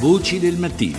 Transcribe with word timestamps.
Voci 0.00 0.38
del 0.38 0.54
mattino. 0.54 0.96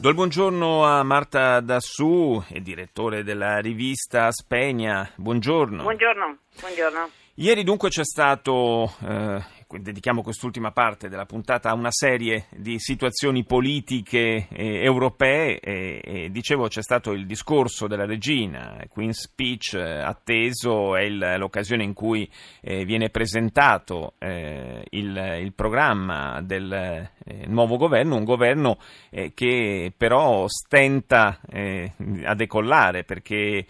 Do 0.00 0.08
il 0.08 0.14
buongiorno 0.16 0.84
a 0.84 1.04
Marta 1.04 1.60
Dassù, 1.60 2.42
direttore 2.60 3.22
della 3.22 3.58
rivista 3.58 4.32
Spegna. 4.32 5.08
Buongiorno. 5.14 5.84
Buongiorno, 5.84 6.38
buongiorno. 6.58 7.08
Ieri 7.34 7.62
dunque 7.62 7.88
c'è 7.88 8.04
stato 8.04 8.92
eh, 9.06 9.44
dedichiamo 9.78 10.22
quest'ultima 10.22 10.72
parte 10.72 11.08
della 11.08 11.26
puntata 11.26 11.70
a 11.70 11.74
una 11.74 11.90
serie 11.92 12.46
di 12.50 12.78
situazioni 12.78 13.44
politiche 13.44 14.48
eh, 14.48 14.82
europee 14.82 15.60
e, 15.60 16.00
e, 16.02 16.30
dicevo 16.30 16.66
c'è 16.68 16.82
stato 16.82 17.12
il 17.12 17.26
discorso 17.26 17.86
della 17.86 18.06
regina, 18.06 18.76
Queen's 18.88 19.22
Speech 19.22 19.74
eh, 19.74 20.00
atteso, 20.00 20.96
è 20.96 21.02
il, 21.02 21.36
l'occasione 21.38 21.84
in 21.84 21.92
cui 21.92 22.28
eh, 22.60 22.84
viene 22.84 23.10
presentato 23.10 24.14
eh, 24.18 24.84
il, 24.90 25.38
il, 25.40 25.52
programma 25.52 26.40
del 26.42 27.08
eh, 27.30 27.46
nuovo 27.46 27.76
governo, 27.76 28.16
un 28.16 28.24
governo 28.24 28.78
eh, 29.10 29.32
che 29.34 29.92
però 29.96 30.46
stenta 30.48 31.40
a 31.50 32.34
decollare 32.34 33.04
perché 33.04 33.66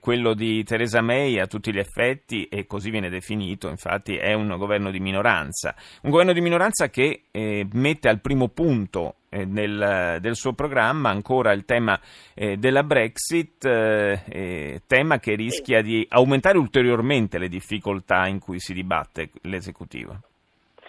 quello 0.00 0.34
di 0.34 0.64
Theresa 0.64 1.00
May 1.00 1.38
a 1.38 1.46
tutti 1.46 1.72
gli 1.72 1.78
effetti 1.78 2.46
e 2.46 2.66
così 2.66 2.90
viene 2.90 3.08
definito, 3.08 3.68
infatti 3.68 4.16
è 4.16 4.32
un 4.32 4.54
governo 4.56 4.90
di 4.90 5.00
minoranza 5.00 5.74
un 6.02 6.10
governo 6.10 6.32
di 6.32 6.40
minoranza 6.40 6.88
che 6.88 7.24
eh, 7.30 7.66
mette 7.72 8.08
al 8.08 8.20
primo 8.20 8.48
punto 8.48 9.16
eh, 9.28 9.44
nel, 9.44 10.18
del 10.20 10.36
suo 10.36 10.52
programma 10.52 11.10
ancora 11.10 11.52
il 11.52 11.64
tema 11.64 11.98
eh, 12.34 12.56
della 12.56 12.82
Brexit, 12.82 13.64
eh, 13.64 14.22
eh, 14.28 14.82
tema 14.86 15.18
che 15.18 15.34
rischia 15.34 15.82
di 15.82 16.06
aumentare 16.08 16.58
ulteriormente 16.58 17.38
le 17.38 17.48
difficoltà 17.48 18.26
in 18.26 18.38
cui 18.38 18.58
si 18.58 18.74
dibatte 18.74 19.30
l'esecutivo. 19.42 20.31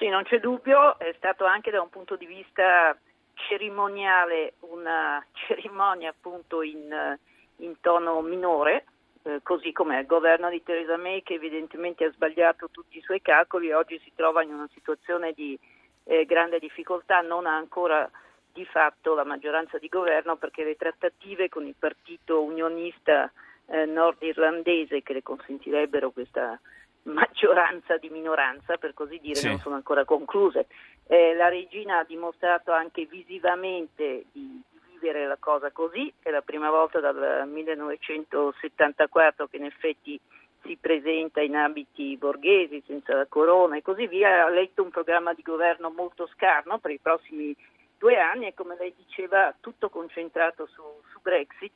Sì, 0.04 0.10
non 0.10 0.24
c'è 0.24 0.42
dubbio, 0.42 1.00
è 1.00 1.14
stato 1.16 1.46
anche 1.46 1.72
da 1.72 1.82
un 1.82 1.88
punto 1.88 2.18
di 2.18 2.26
vista 2.26 2.94
cerimoniale 3.36 4.56
una 4.60 5.26
cerimonia 5.32 6.10
appunto 6.10 6.62
in, 6.62 7.18
in 7.60 7.80
tono 7.80 8.20
minore, 8.20 8.84
eh, 9.22 9.40
così 9.42 9.72
come 9.72 10.02
il 10.02 10.06
governo 10.06 10.50
di 10.50 10.62
Theresa 10.62 10.98
May 10.98 11.24
che 11.24 11.36
evidentemente 11.36 12.04
ha 12.04 12.12
sbagliato 12.12 12.68
tutti 12.70 12.98
i 12.98 13.02
suoi 13.02 13.22
calcoli 13.22 13.70
e 13.70 13.76
oggi 13.76 13.98
si 14.04 14.12
trova 14.14 14.44
in 14.44 14.52
una 14.52 14.68
situazione 14.74 15.32
di 15.32 15.58
eh, 16.04 16.26
grande 16.26 16.60
difficoltà, 16.60 17.22
non 17.22 17.46
ha 17.46 17.56
ancora 17.56 18.12
di 18.52 18.66
fatto 18.66 19.16
la 19.16 19.24
maggioranza 19.24 19.78
di 19.78 19.88
governo 19.88 20.36
perché 20.36 20.66
le 20.66 20.76
trattative 20.76 21.48
con 21.48 21.66
il 21.66 21.76
partito 21.80 22.44
unionista 22.44 23.32
eh, 23.68 23.86
nordirlandese 23.86 25.02
che 25.02 25.14
le 25.14 25.24
consentirebbero 25.24 26.12
questa 26.12 26.60
maggioranza 27.04 27.98
di 27.98 28.10
minoranza, 28.10 28.78
per 28.78 28.94
così 28.94 29.20
dire, 29.20 29.36
sì. 29.36 29.48
non 29.48 29.60
sono 29.60 29.76
ancora 29.76 30.06
concluse. 30.06 30.68
Eh, 31.08 31.34
la 31.36 31.50
regina 31.50 32.00
ha 32.00 32.04
dimostrato 32.04 32.72
anche 32.72 33.06
visivamente 33.06 34.26
di 34.32 34.62
vivere 34.92 35.28
la 35.28 35.38
cosa 35.38 35.72
così, 35.72 36.12
è 36.22 36.30
la 36.30 36.42
prima 36.42 36.70
volta 36.70 37.00
dal 37.00 37.48
1974 37.48 39.48
che 39.48 39.58
in 39.58 39.66
effetti 39.66 40.20
si 40.64 40.78
presenta 40.80 41.42
in 41.42 41.58
abiti 41.58 42.16
borghesi, 42.16 42.82
senza 42.88 43.16
la 43.16 43.26
corona 43.28 43.76
e 43.76 43.82
così 43.82 44.08
via, 44.08 44.46
ha 44.46 44.50
letto 44.50 44.82
un 44.82 44.90
programma 44.90 45.34
di 45.34 45.42
governo 45.42 45.90
molto 45.90 46.26
scarno 46.28 46.80
per 46.80 46.92
i 46.92 47.00
prossimi 47.00 47.54
due 47.98 48.18
anni 48.18 48.48
e 48.48 48.54
come 48.54 48.78
lei 48.78 48.94
diceva 48.96 49.54
tutto 49.60 49.90
concentrato 49.90 50.66
su, 50.68 50.82
su 51.12 51.20
Brexit, 51.22 51.74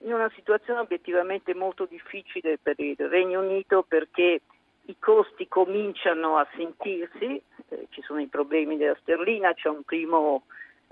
in 0.00 0.12
una 0.12 0.30
situazione 0.34 0.80
obiettivamente 0.80 1.54
molto 1.54 1.86
difficile 1.86 2.58
per 2.58 2.78
il 2.78 2.96
Regno 3.08 3.40
Unito 3.40 3.82
perché 3.82 4.42
i 4.88 4.96
costi 4.98 5.48
cominciano 5.48 6.38
a 6.38 6.48
sentirsi, 6.56 7.40
eh, 7.68 7.86
ci 7.90 8.00
sono 8.02 8.20
i 8.20 8.26
problemi 8.26 8.76
della 8.78 8.96
sterlina, 9.00 9.52
c'è 9.52 9.68
un 9.68 9.82
primo 9.82 10.44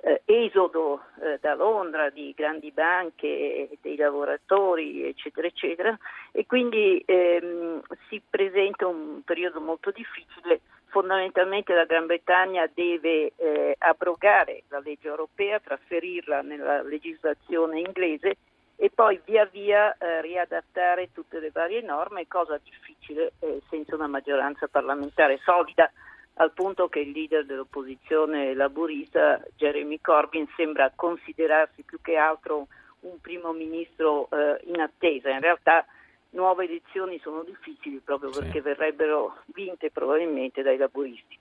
eh, 0.02 0.20
esodo 0.26 1.02
eh, 1.22 1.38
da 1.40 1.54
Londra 1.54 2.10
di 2.10 2.34
grandi 2.36 2.70
banche, 2.72 3.70
dei 3.80 3.96
lavoratori, 3.96 5.04
eccetera, 5.06 5.46
eccetera, 5.46 5.98
e 6.30 6.44
quindi 6.46 7.02
ehm, 7.06 7.80
si 8.08 8.20
presenta 8.28 8.86
un 8.86 9.22
periodo 9.24 9.60
molto 9.60 9.90
difficile. 9.90 10.60
Fondamentalmente 10.88 11.72
la 11.72 11.84
Gran 11.84 12.06
Bretagna 12.06 12.68
deve 12.72 13.32
eh, 13.36 13.74
abrogare 13.78 14.64
la 14.68 14.78
legge 14.78 15.08
europea, 15.08 15.58
trasferirla 15.58 16.42
nella 16.42 16.82
legislazione 16.82 17.80
inglese 17.80 18.36
e 18.76 18.90
poi 18.94 19.20
via 19.24 19.46
via 19.46 19.96
eh, 19.96 20.20
riadattare 20.20 21.10
tutte 21.12 21.40
le 21.40 21.50
varie 21.50 21.80
norme, 21.80 22.28
cosa 22.28 22.60
difficile 22.62 23.32
eh, 23.40 23.60
senza 23.70 23.94
una 23.94 24.06
maggioranza 24.06 24.68
parlamentare 24.68 25.38
solida 25.42 25.90
al 26.34 26.52
punto 26.52 26.88
che 26.88 27.00
il 27.00 27.12
leader 27.12 27.46
dell'opposizione 27.46 28.54
laburista, 28.54 29.42
Jeremy 29.56 30.00
Corbyn, 30.02 30.46
sembra 30.54 30.92
considerarsi 30.94 31.82
più 31.82 31.98
che 32.02 32.16
altro 32.16 32.66
un 33.00 33.18
primo 33.20 33.52
ministro 33.52 34.28
eh, 34.30 34.60
in 34.64 34.80
attesa. 34.80 35.30
In 35.30 35.40
realtà 35.40 35.86
nuove 36.30 36.64
elezioni 36.64 37.18
sono 37.20 37.42
difficili 37.42 38.00
proprio 38.04 38.28
perché 38.28 38.58
sì. 38.58 38.60
verrebbero 38.60 39.38
vinte 39.46 39.90
probabilmente 39.90 40.62
dai 40.62 40.76
laburisti. 40.76 41.38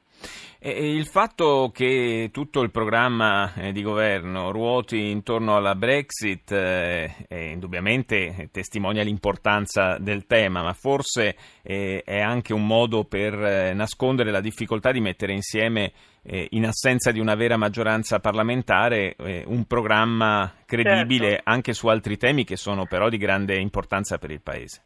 E 0.68 0.96
il 0.96 1.06
fatto 1.06 1.70
che 1.72 2.32
tutto 2.34 2.62
il 2.62 2.72
programma 2.72 3.54
eh, 3.54 3.72
di 3.72 3.84
governo 3.84 4.50
ruoti 4.50 5.12
intorno 5.12 5.56
alla 5.56 5.76
Brexit 5.76 6.52
eh, 6.52 7.14
indubbiamente 7.30 8.50
testimonia 8.52 9.04
l'importanza 9.04 10.00
del 10.00 10.26
tema, 10.26 10.64
ma 10.64 10.74
forse 10.74 11.36
eh, 11.62 12.02
è 12.04 12.20
anche 12.20 12.52
un 12.52 12.66
modo 12.66 13.04
per 13.04 13.36
eh, 13.36 13.74
nascondere 13.74 14.32
la 14.32 14.42
difficoltà 14.42 14.92
di 14.92 15.02
mettere 15.02 15.34
insieme, 15.34 15.92
eh, 16.24 16.48
in 16.50 16.66
assenza 16.66 17.12
di 17.12 17.20
una 17.20 17.36
vera 17.36 17.58
maggioranza 17.58 18.20
parlamentare, 18.20 19.16
eh, 19.18 19.44
un 19.46 19.66
programma 19.66 20.52
credibile 20.66 21.30
certo. 21.30 21.50
anche 21.52 21.74
su 21.74 21.88
altri 21.90 22.18
temi 22.18 22.44
che 22.44 22.58
sono 22.58 22.88
però 22.88 23.10
di 23.10 23.18
grande 23.18 23.56
importanza 23.60 24.18
per 24.18 24.32
il 24.32 24.42
Paese. 24.42 24.82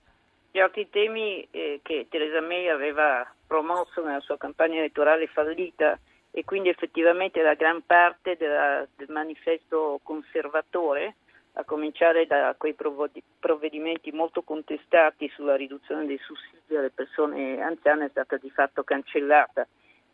Gli 0.51 0.59
altri 0.59 0.89
temi 0.89 1.47
eh, 1.51 1.79
che 1.83 2.07
Theresa 2.09 2.41
May 2.41 2.69
aveva 2.69 3.27
promosso 3.45 4.03
nella 4.03 4.19
sua 4.19 4.37
campagna 4.37 4.77
elettorale 4.79 5.27
fallita 5.27 5.99
e 6.31 6.43
quindi 6.43 6.69
effettivamente 6.69 7.41
la 7.41 7.53
gran 7.53 7.83
parte 7.85 8.35
della, 8.35 8.85
del 8.95 9.09
manifesto 9.09 9.99
conservatore, 10.03 11.15
a 11.53 11.63
cominciare 11.63 12.25
da 12.25 12.55
quei 12.57 12.73
provvedimenti 12.73 14.11
molto 14.11 14.43
contestati 14.43 15.29
sulla 15.29 15.55
riduzione 15.55 16.05
dei 16.05 16.19
sussidi 16.19 16.75
alle 16.75 16.91
persone 16.91 17.61
anziane, 17.61 18.05
è 18.05 18.09
stata 18.09 18.37
di 18.37 18.49
fatto 18.49 18.83
cancellata. 18.83 19.67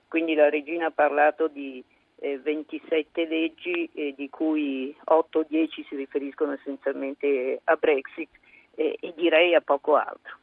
Quindi 0.08 0.34
la 0.34 0.50
regina 0.50 0.88
ha 0.88 0.92
parlato 0.92 1.48
di 1.48 1.84
eh, 2.18 2.40
27 2.40 3.28
leggi, 3.28 3.90
eh, 3.94 4.14
di 4.16 4.30
cui 4.30 4.96
8 5.04 5.40
o 5.40 5.46
10 5.48 5.86
si 5.88 5.96
riferiscono 5.96 6.54
essenzialmente 6.54 7.60
a 7.64 7.76
Brexit 7.76 8.30
e, 8.76 8.98
e 9.00 9.14
direi 9.16 9.56
a 9.56 9.62
poco 9.62 9.96
altro. 9.96 10.38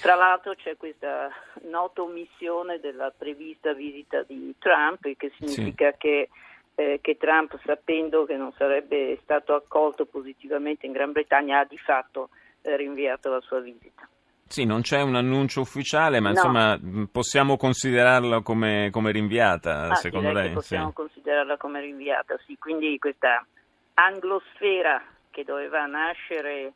Tra 0.00 0.14
l'altro 0.14 0.54
c'è 0.54 0.76
questa 0.76 1.28
nota 1.68 2.02
omissione 2.02 2.80
della 2.80 3.12
prevista 3.16 3.74
visita 3.74 4.22
di 4.22 4.54
Trump, 4.58 5.02
che 5.16 5.30
significa 5.36 5.90
sì. 5.92 5.98
che, 5.98 6.28
eh, 6.74 6.98
che, 7.02 7.16
Trump, 7.18 7.60
sapendo 7.64 8.24
che 8.24 8.36
non 8.36 8.52
sarebbe 8.56 9.18
stato 9.22 9.54
accolto 9.54 10.06
positivamente 10.06 10.86
in 10.86 10.92
Gran 10.92 11.12
Bretagna, 11.12 11.60
ha 11.60 11.66
di 11.66 11.76
fatto 11.76 12.30
eh, 12.62 12.76
rinviato 12.76 13.28
la 13.28 13.40
sua 13.40 13.60
visita. 13.60 14.08
Sì, 14.46 14.64
non 14.64 14.80
c'è 14.80 15.02
un 15.02 15.14
annuncio 15.14 15.60
ufficiale, 15.60 16.18
ma 16.18 16.30
no. 16.30 16.34
insomma 16.34 16.80
possiamo 17.12 17.56
considerarla 17.56 18.40
come, 18.40 18.88
come 18.90 19.12
rinviata, 19.12 19.90
ah, 19.90 19.94
secondo 19.94 20.32
lei? 20.32 20.52
Possiamo 20.54 20.88
sì. 20.88 20.94
considerarla 20.94 21.56
come 21.58 21.80
rinviata, 21.80 22.36
sì. 22.46 22.56
Quindi 22.58 22.98
questa 22.98 23.46
anglosfera 23.94 25.04
che 25.30 25.44
doveva 25.44 25.84
nascere 25.84 26.72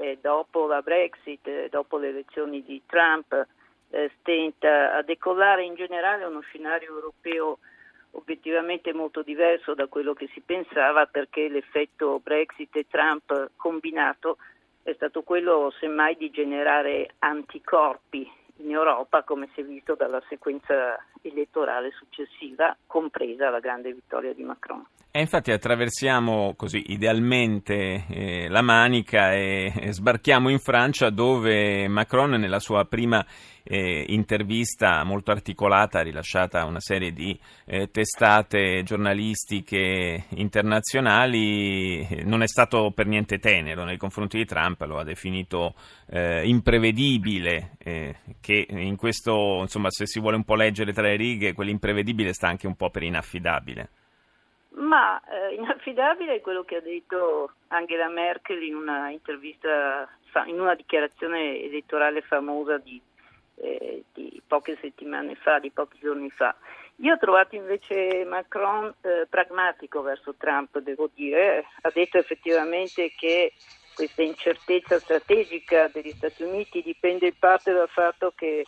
eh, 0.00 0.18
dopo 0.20 0.66
la 0.66 0.82
Brexit, 0.82 1.68
dopo 1.70 1.98
le 1.98 2.08
elezioni 2.08 2.62
di 2.62 2.82
Trump, 2.86 3.46
eh, 3.90 4.10
stenta 4.18 4.94
a 4.94 5.02
decollare 5.02 5.64
in 5.64 5.74
generale 5.74 6.24
uno 6.24 6.40
scenario 6.40 6.94
europeo 6.94 7.58
obiettivamente 8.12 8.92
molto 8.92 9.22
diverso 9.22 9.74
da 9.74 9.86
quello 9.86 10.14
che 10.14 10.28
si 10.32 10.40
pensava 10.40 11.06
perché 11.06 11.48
l'effetto 11.48 12.20
Brexit 12.22 12.74
e 12.76 12.86
Trump 12.88 13.50
combinato 13.56 14.38
è 14.82 14.92
stato 14.94 15.22
quello 15.22 15.72
semmai 15.78 16.16
di 16.16 16.30
generare 16.30 17.14
anticorpi 17.18 18.30
in 18.56 18.70
Europa 18.70 19.22
come 19.22 19.48
si 19.54 19.60
è 19.60 19.64
visto 19.64 19.94
dalla 19.94 20.22
sequenza 20.28 20.98
elettorale 21.22 21.90
successiva, 21.92 22.76
compresa 22.86 23.50
la 23.50 23.60
grande 23.60 23.92
vittoria 23.92 24.32
di 24.32 24.42
Macron. 24.42 24.84
E 25.10 25.20
infatti 25.20 25.50
attraversiamo 25.50 26.52
così 26.54 26.92
idealmente 26.92 28.04
eh, 28.08 28.48
la 28.48 28.60
Manica 28.60 29.32
e, 29.32 29.72
e, 29.74 29.92
sbarchiamo 29.92 30.50
in 30.50 30.58
Francia 30.58 31.08
dove 31.08 31.88
Macron 31.88 32.32
nella 32.32 32.60
sua 32.60 32.84
prima 32.84 33.24
eh, 33.62 34.04
intervista 34.08 35.02
molto 35.04 35.30
articolata 35.30 36.02
rilasciata 36.02 36.60
a 36.60 36.66
una 36.66 36.80
serie 36.80 37.14
di 37.14 37.36
eh, 37.64 37.90
testate 37.90 38.82
giornalistiche 38.84 40.26
internazionali 40.28 42.06
eh, 42.06 42.22
non 42.24 42.42
è 42.42 42.46
stato 42.46 42.92
per 42.94 43.06
niente 43.06 43.38
tenero 43.38 43.84
nei 43.84 43.96
confronti 43.96 44.36
di 44.36 44.44
Trump, 44.44 44.82
lo 44.82 44.98
ha 44.98 45.04
definito 45.04 45.74
eh, 46.10 46.46
imprevedibile 46.46 47.76
eh, 47.78 48.16
che 48.40 48.66
in 48.68 48.96
questo 48.96 49.60
insomma 49.62 49.90
se 49.90 50.06
si 50.06 50.20
vuole 50.20 50.36
un 50.36 50.44
po' 50.44 50.54
leggere 50.54 50.92
tra 50.92 51.02
le 51.02 51.16
righe 51.16 51.54
quell'imprevedibile 51.54 52.34
sta 52.34 52.48
anche 52.48 52.66
un 52.66 52.76
po' 52.76 52.90
per 52.90 53.04
inaffidabile. 53.04 53.88
Ma 54.88 55.20
eh, 55.28 55.54
inaffidabile 55.54 56.36
è 56.36 56.40
quello 56.40 56.64
che 56.64 56.76
ha 56.76 56.80
detto 56.80 57.52
Angela 57.68 58.08
Merkel 58.08 58.62
in 58.62 58.74
una 58.74 59.10
intervista, 59.10 60.08
in 60.46 60.58
una 60.58 60.74
dichiarazione 60.74 61.60
elettorale 61.62 62.22
famosa 62.22 62.78
di, 62.78 62.98
eh, 63.56 64.04
di 64.14 64.40
poche 64.46 64.78
settimane 64.80 65.34
fa, 65.34 65.58
di 65.58 65.70
pochi 65.70 65.98
giorni 66.00 66.30
fa. 66.30 66.56
Io 66.96 67.12
ho 67.12 67.18
trovato 67.18 67.54
invece 67.54 68.24
Macron 68.24 68.92
eh, 69.02 69.26
pragmatico 69.28 70.00
verso 70.00 70.34
Trump, 70.38 70.78
devo 70.78 71.10
dire, 71.14 71.66
ha 71.82 71.90
detto 71.92 72.16
effettivamente 72.16 73.12
che 73.14 73.52
questa 73.94 74.22
incertezza 74.22 74.98
strategica 74.98 75.88
degli 75.88 76.12
Stati 76.12 76.44
Uniti 76.44 76.82
dipende 76.82 77.26
in 77.26 77.38
parte 77.38 77.72
dal 77.72 77.90
fatto 77.90 78.32
che 78.34 78.64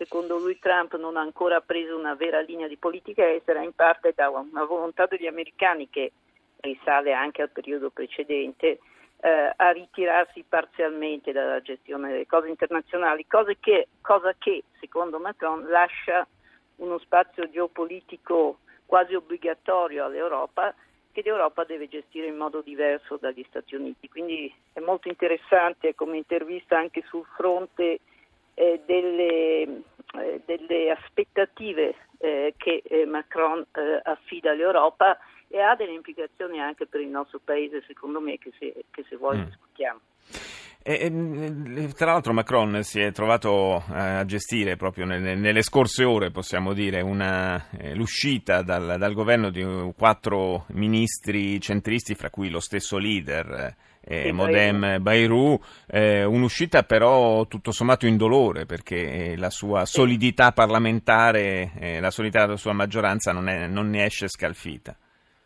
secondo 0.00 0.38
lui 0.38 0.58
Trump 0.58 0.96
non 0.96 1.18
ha 1.18 1.20
ancora 1.20 1.60
preso 1.60 1.94
una 1.94 2.14
vera 2.14 2.40
linea 2.40 2.66
di 2.66 2.78
politica 2.78 3.30
estera, 3.30 3.60
in 3.60 3.74
parte 3.74 4.14
da 4.16 4.30
una 4.30 4.64
volontà 4.64 5.04
degli 5.04 5.26
americani 5.26 5.90
che 5.90 6.12
risale 6.60 7.12
anche 7.12 7.42
al 7.42 7.50
periodo 7.50 7.90
precedente, 7.90 8.78
eh, 9.20 9.52
a 9.54 9.70
ritirarsi 9.72 10.42
parzialmente 10.48 11.32
dalla 11.32 11.60
gestione 11.60 12.12
delle 12.12 12.26
cose 12.26 12.48
internazionali, 12.48 13.26
che, 13.60 13.88
cosa 14.00 14.34
che 14.38 14.64
secondo 14.80 15.18
Macron 15.18 15.68
lascia 15.68 16.26
uno 16.76 16.98
spazio 16.98 17.50
geopolitico 17.50 18.60
quasi 18.86 19.14
obbligatorio 19.14 20.06
all'Europa 20.06 20.74
che 21.12 21.20
l'Europa 21.22 21.64
deve 21.64 21.88
gestire 21.88 22.28
in 22.28 22.36
modo 22.36 22.62
diverso 22.62 23.18
dagli 23.18 23.44
Stati 23.48 23.74
Uniti. 23.74 24.08
Quindi 24.08 24.50
è 24.72 24.80
molto 24.80 25.08
interessante 25.08 25.94
come 25.94 26.16
intervista 26.16 26.78
anche 26.78 27.02
sul 27.06 27.26
fronte 27.36 28.00
eh, 28.54 28.82
delle, 28.84 29.82
eh, 30.18 30.42
delle, 30.44 30.90
aspettative 30.90 31.94
eh, 32.18 32.54
che 32.56 32.82
eh, 32.84 33.06
Macron 33.06 33.64
eh, 33.72 34.00
affida 34.02 34.52
all'Europa 34.52 35.18
e 35.48 35.60
ha 35.60 35.74
delle 35.74 35.92
implicazioni 35.92 36.60
anche 36.60 36.86
per 36.86 37.00
il 37.00 37.08
nostro 37.08 37.40
paese, 37.42 37.82
secondo 37.86 38.20
me, 38.20 38.38
che 38.38 38.52
se, 38.58 38.84
che 38.90 39.04
se 39.08 39.16
vuoi 39.16 39.38
mm. 39.38 39.44
discutiamo. 39.44 40.00
E, 40.82 40.94
e, 40.94 41.88
tra 41.92 42.12
l'altro 42.12 42.32
Macron 42.32 42.82
si 42.82 43.00
è 43.00 43.12
trovato 43.12 43.84
eh, 43.90 43.98
a 43.98 44.24
gestire 44.24 44.76
proprio 44.76 45.04
nelle, 45.04 45.34
nelle 45.34 45.62
scorse 45.62 46.04
ore, 46.04 46.30
possiamo 46.30 46.72
dire, 46.72 47.02
una, 47.02 47.68
eh, 47.76 47.94
l'uscita 47.94 48.62
dal, 48.62 48.96
dal, 48.96 49.12
governo 49.12 49.50
di 49.50 49.62
quattro 49.94 50.64
ministri 50.68 51.60
centristi, 51.60 52.14
fra 52.14 52.30
cui 52.30 52.48
lo 52.48 52.60
stesso 52.60 52.96
leader 52.96 53.74
eh, 54.02 54.24
sì, 54.24 54.32
Modem 54.32 54.98
Bayrou, 55.00 55.60
eh, 55.86 56.24
un'uscita 56.24 56.82
però 56.82 57.46
tutto 57.46 57.70
sommato 57.70 58.06
indolore 58.06 58.66
perché 58.66 59.36
la 59.36 59.50
sua 59.50 59.84
solidità 59.84 60.52
parlamentare, 60.52 61.72
eh, 61.78 62.00
la 62.00 62.10
solidità 62.10 62.46
della 62.46 62.56
sua 62.56 62.72
maggioranza 62.72 63.32
non, 63.32 63.48
è, 63.48 63.66
non 63.66 63.90
ne 63.90 64.04
esce 64.04 64.28
scalfita. 64.28 64.96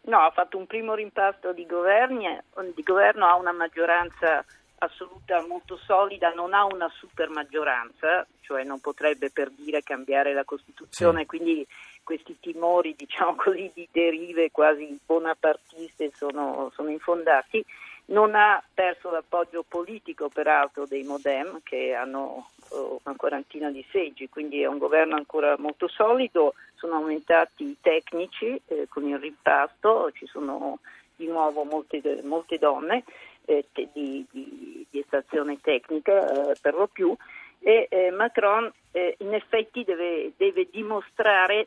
No, 0.07 0.19
ha 0.19 0.31
fatto 0.31 0.59
un 0.59 0.67
primo 0.67 0.95
rimpasto 0.95 1.53
di, 1.53 1.65
governi, 1.67 2.27
di 2.75 2.83
governo, 2.83 3.27
ha 3.27 3.37
una 3.37 3.53
maggioranza 3.53 4.45
assoluta 4.79 5.45
molto 5.47 5.79
solida, 5.79 6.31
non 6.31 6.53
ha 6.53 6.65
una 6.65 6.91
super 6.99 7.31
maggioranza, 7.31 8.27
cioè 8.41 8.65
non 8.65 8.81
potrebbe 8.81 9.31
per 9.31 9.51
dire 9.51 9.83
cambiare 9.83 10.35
la 10.35 10.45
Costituzione, 10.45 11.21
sì. 11.21 11.27
quindi 11.27 11.67
questi 12.03 12.37
timori 12.39 12.95
diciamo 12.97 13.35
così, 13.35 13.71
di 13.75 13.89
derive 13.91 14.51
quasi 14.51 14.99
bonapartiste 15.05 16.13
sono, 16.15 16.71
sono 16.75 16.91
infondati. 16.91 17.65
Non 18.07 18.35
ha 18.35 18.63
perso 18.75 19.11
l'appoggio 19.11 19.65
politico 19.67 20.29
peraltro 20.29 20.85
dei 20.87 21.05
Modem 21.05 21.61
che 21.63 21.95
hanno 21.95 22.51
oh, 22.69 23.01
una 23.03 23.17
quarantina 23.17 23.71
di 23.71 23.85
seggi, 23.91 24.29
quindi 24.29 24.61
è 24.61 24.67
un 24.67 24.79
governo 24.79 25.17
ancora 25.17 25.57
molto 25.59 25.89
solido, 25.89 26.55
sono 26.75 26.97
aumentati 26.97 27.65
i 27.65 27.77
tecnici 27.81 28.61
eh, 28.67 28.87
con 28.91 29.09
il 29.09 29.19
rimpasto, 29.19 30.11
ci 30.13 30.27
sono 30.27 30.81
di 31.17 31.27
nuovo 31.27 31.65
molte, 31.65 32.21
molte 32.25 32.59
donne 32.59 33.05
eh, 33.47 33.65
di, 33.73 33.89
di, 34.31 34.87
di, 34.91 34.99
estrazione 34.99 35.59
tecnica 35.61 36.51
eh, 36.51 36.57
per 36.61 36.75
lo 36.75 36.87
più 36.87 37.17
e 37.61 37.87
eh, 37.89 38.11
Macron 38.11 38.71
eh, 38.93 39.17
in 39.19 39.33
effetti 39.33 39.85
deve, 39.85 40.33
deve 40.37 40.69
dimostrare 40.71 41.67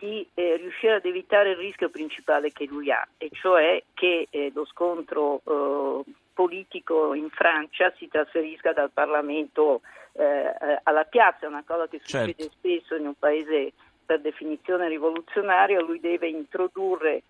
di 0.00 0.26
eh, 0.34 0.56
riuscire 0.56 0.94
ad 0.94 1.04
evitare 1.04 1.50
il 1.50 1.56
rischio 1.58 1.90
principale 1.90 2.50
che 2.50 2.64
lui 2.64 2.90
ha, 2.90 3.06
e 3.18 3.28
cioè 3.32 3.82
che 3.94 4.26
eh, 4.30 4.50
lo 4.54 4.64
scontro 4.64 5.42
politico 6.32 7.12
in 7.12 7.28
Francia 7.28 7.92
si 7.98 8.08
trasferisca 8.08 8.72
dal 8.72 8.90
Parlamento 8.90 9.82
alla 10.82 11.04
piazza, 11.04 11.46
è 11.46 11.48
una 11.48 11.62
cosa 11.64 11.86
che 11.86 11.98
succede 11.98 12.34
certo. 12.36 12.52
spesso 12.58 12.96
in 12.96 13.06
un 13.06 13.14
paese 13.18 13.72
per 14.04 14.20
definizione 14.20 14.88
rivoluzionario, 14.88 15.82
lui 15.82 16.00
deve 16.00 16.28
introdurre 16.28 17.22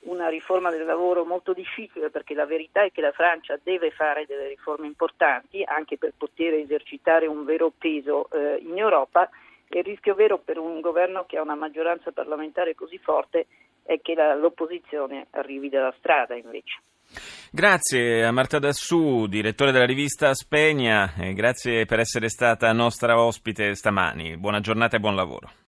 una 0.00 0.28
riforma 0.28 0.70
del 0.70 0.84
lavoro 0.84 1.24
molto 1.24 1.52
difficile 1.52 2.10
perché 2.10 2.34
la 2.34 2.46
verità 2.46 2.82
è 2.82 2.92
che 2.92 3.00
la 3.00 3.12
Francia 3.12 3.58
deve 3.62 3.90
fare 3.90 4.26
delle 4.26 4.48
riforme 4.48 4.86
importanti 4.86 5.62
anche 5.64 5.96
per 5.96 6.12
poter 6.16 6.54
esercitare 6.54 7.26
un 7.26 7.44
vero 7.44 7.72
peso 7.76 8.28
eh, 8.30 8.58
in 8.60 8.78
Europa 8.78 9.28
il 9.68 9.84
rischio 9.84 10.14
vero 10.14 10.38
per 10.38 10.58
un 10.58 10.80
governo 10.80 11.24
che 11.26 11.36
ha 11.36 11.42
una 11.42 11.54
maggioranza 11.54 12.12
parlamentare 12.12 12.74
così 12.74 12.98
forte 12.98 13.46
è 13.82 14.00
che 14.00 14.14
la, 14.14 14.34
l'opposizione 14.34 15.26
arrivi 15.30 15.68
dalla 15.68 15.94
strada 15.98 16.34
invece. 16.34 16.80
Grazie 17.52 18.24
a 18.24 18.32
Marta 18.32 18.58
Dassù, 18.58 19.26
direttore 19.26 19.70
della 19.70 19.86
rivista 19.86 20.34
Spegna, 20.34 21.12
grazie 21.34 21.86
per 21.86 22.00
essere 22.00 22.28
stata 22.28 22.72
nostra 22.72 23.20
ospite 23.20 23.74
stamani. 23.74 24.36
Buona 24.36 24.60
giornata 24.60 24.96
e 24.96 25.00
buon 25.00 25.14
lavoro. 25.14 25.64